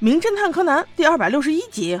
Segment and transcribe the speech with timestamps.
[0.00, 2.00] 名侦探柯南第二百六十一集，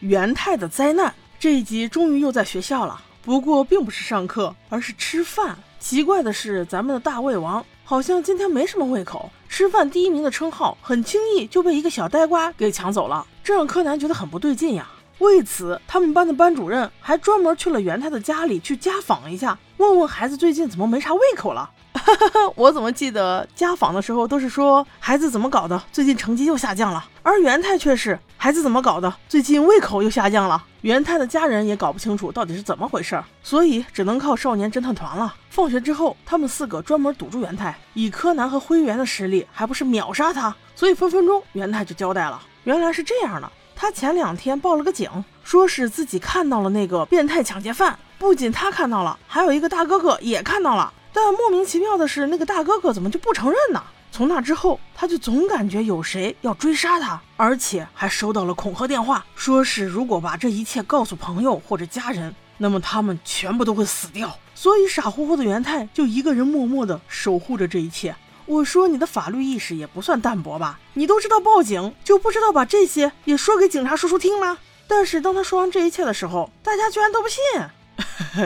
[0.00, 1.14] 元太的灾难。
[1.38, 5.54] 这一集终于又在学校了，不过并不是上课，而是吃饭。
[5.78, 14.88] 奇怪的是，咱们的大胃王好像今天没什么胃口，吃饭第一名的称号很轻易就被一个小呆瓜给抢走了，这让柯南觉得很不对劲呀。
[15.18, 21.68] 为此，他们班的班主任还专门去了元太的家里去家访一下，问问孩子最近怎么没啥胃口了。
[22.54, 30.62] 我怎么记得家访的时候都是说孩子怎么搞的，最近成绩又下降了，而元太却是孩子怎么搞的，最近胃口又下降了。
[30.82, 35.34] 元太的家人也搞不清楚到底是怎么回事，所以只能靠少年侦探团了。
[35.48, 40.54] 放学之后，他们四个专门堵住元太，以柯南和灰原的实力，还不是秒杀他？
[40.74, 45.08] 所以分分钟元太就交代了，原来是这样的，他前两天报了个警，
[45.42, 50.92] 说是自己看到了那个变态抢劫犯，不仅他看到了，还有一个大哥哥也看到了。
[51.14, 53.80] 但莫名其妙的是，那个大哥哥怎么就不承认呢？
[54.10, 64.36] 从那之后，他就总感觉有谁要追杀他，而且还收到了恐吓电话，说是如果把这一切告诉朋友或者家人，那么他们全部都会死掉。
[64.56, 68.14] 所以傻乎乎的元太就一个人默默的守护着这一切。
[68.46, 70.78] 我说你的法律意识也不算淡薄吧？
[70.94, 74.58] 你都知道报警，就不知道把这些也说给警察叔叔听吗？
[74.86, 77.40] 但是当他说完这一切的时候，大家居然都不信。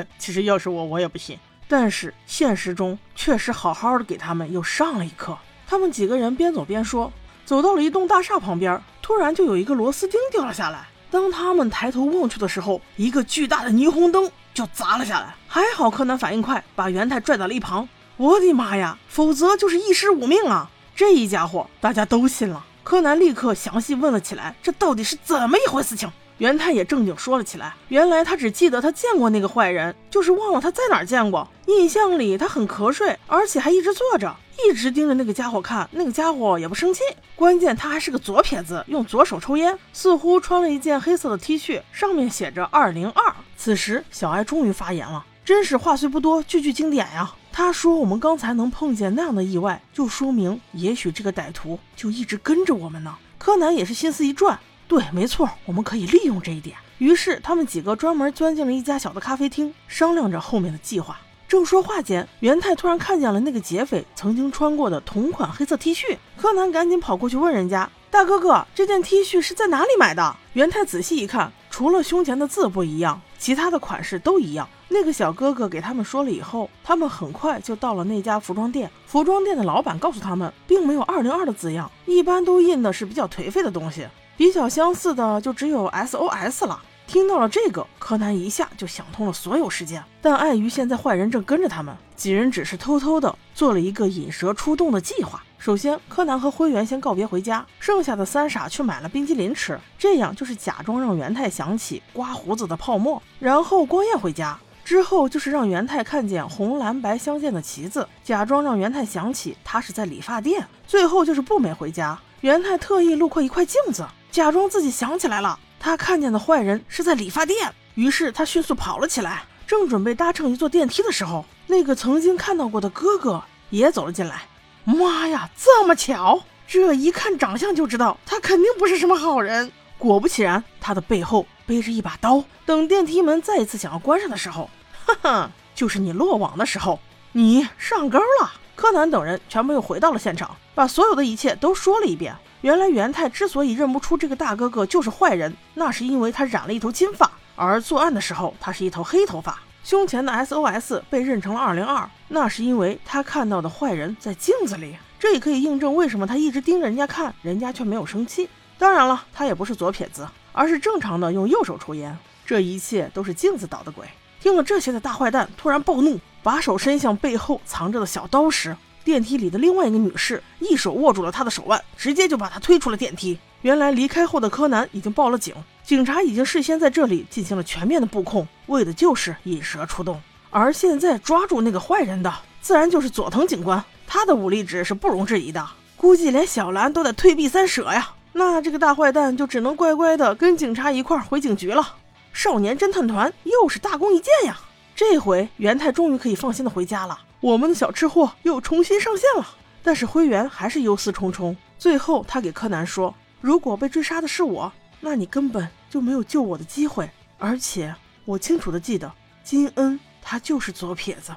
[0.18, 1.38] 其实要是我，我也不信。
[1.68, 5.36] 但是现实中确实好好的给他们又上了一课。
[5.66, 7.12] 他们几个人边走边说，
[7.44, 10.86] 走到了一栋大厦旁边，突然就有一个螺丝钉掉了下来。
[11.10, 15.34] 当他们抬头望去的时候，一个巨大的霓虹灯就砸了下来。
[15.46, 17.88] 还好柯南反应快，把元太拽到了一旁。
[18.16, 20.70] 我的妈呀，否则就是一尸五命啊！
[20.96, 22.64] 这一家伙大家都信了。
[22.82, 26.10] 柯南立刻详细问了起来，这到底是怎么一回事情？
[26.38, 31.46] 元太也正经说了起来，原来他只记得他见过那个坏人，就是忘了他在哪儿见过。
[31.66, 35.88] 印象里他很瞌睡，而且还一直坐着，一直盯着那个家伙看。
[35.92, 37.00] 那个家伙也不生气，
[37.34, 43.34] 关键他还是个左撇子，用左手抽烟，似乎穿了一件黑色的 T 恤，上面写着二零二。
[43.56, 47.34] 此时小艾终于发言了，真是话虽不多，句句经典呀。
[47.50, 54.58] 他说：“我们刚才能碰见那样的意外，就说明也许这个歹徒就一直跟着我们呢。”柯南也是心思一转。
[54.88, 56.74] 对，没错，我们可以利用这一点。
[56.96, 61.20] 于是他们几个专门钻进了一家小的咖啡厅，商量着后面的计划。
[61.46, 66.16] 正说话间，元太突然看见了那个劫匪曾经穿过的同款黑色 T 恤。
[66.36, 74.68] 柯南赶紧跑过去问人家：“大哥哥，这件 T 恤是在哪里买的？”元太仔细一看，除了胸前的字不一样，其他的款式都一样。
[74.88, 78.90] 那个小哥哥给他们说了以后，他们很快就到了那家服装店。
[79.06, 84.06] 服装店的老板告诉他们，并没有二零二的字样，一般都印的是比较颓废的东西。
[84.38, 86.80] 比较相似的就只有 SOS 了。
[87.08, 90.00] 听到了这个，柯南一下就想通了所有事件。
[90.22, 95.42] 但碍于现在坏人正跟着他们，几人只是偷偷的做了一个引蛇出洞的计划。
[95.58, 103.20] 首先，柯南和灰原先告别回家，剩下的三傻去买了冰激凌吃，这样就是假装让元太想起刮胡子的泡沫。
[103.40, 110.64] 然后光彦回家之后，就是让元太看见红蓝白相间的旗子，假装让元太想起他是在理发店。
[110.86, 114.06] 最后就是步美回家，元太特意路过一块镜子。
[114.30, 124.42] 假装自己想起来了，他看见的坏人是在理发店，于是他迅速跑了起来，正准备搭乘一座电梯的时候，那个曾经看到过的哥哥也走了进来。
[124.84, 126.42] 妈呀，这么巧！
[126.66, 129.72] 这一看长相就知道他肯定不是什么好人。
[129.96, 132.44] 果不其然，他的背后背着一把刀。
[132.66, 134.70] 等电梯门再一次想要关上的时候，
[135.04, 137.00] 哈哈，就是你落网的时候，
[137.32, 138.52] 你上钩了。
[138.76, 142.36] 柯南等人全部又回到了现场，把所有的一切都说了一遍。
[142.60, 149.60] 原来元太之所以认不出这个大哥哥就是坏人，那是因为他染了一头金发，而作案的时候他是一头黑头发。
[149.84, 154.96] 胸前的 SOS 被认成了二零二，那是因为他看到的坏人在镜子里。
[155.20, 158.48] 这也可以印证为什么他一直盯着人家看，人家却没有生气。
[158.76, 162.16] 当然了，他也不是左撇子，而是正常的用右手抽烟。
[162.44, 164.04] 这一切都是镜子捣的鬼。
[164.40, 168.76] 听了这些的大坏蛋突然暴怒，把手伸向背后藏着的小刀时。
[169.04, 173.38] 电梯里的另外一个女士一手握住了他的手腕，直接就把他推出了电梯。
[173.62, 180.20] 原来离开后的柯南已经报了警，警察已经事先在这里进行了全面的布控，为的就是引蛇出洞。
[180.50, 185.66] 而现在抓住那个坏人的，自然就是佐藤警官，他的武力值是不容置疑的，
[185.96, 188.14] 估计连小兰都得退避三舍呀。
[188.32, 191.96] 那这个大坏蛋就只能乖乖的跟警察一块儿回警局了。
[192.32, 194.60] 少年侦探团又是大功一件呀！
[194.94, 197.18] 这回元太终于可以放心的回家了。
[197.40, 199.46] 我们的小吃货又重新上线了，
[199.82, 201.54] 但是灰原还是忧思忡忡。
[201.78, 207.08] 最后，他给柯南说：“如果被追杀的是我，那你根本就没有救我的机会。
[207.38, 207.94] 而且，
[208.24, 209.12] 我清楚的记得
[209.44, 211.32] 金恩他就是左撇子，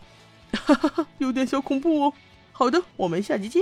[0.53, 2.13] 哈哈哈，有点小恐怖哦。”
[2.51, 3.62] 好的，我们下集见。